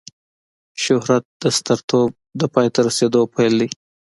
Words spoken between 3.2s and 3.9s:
پیل دی.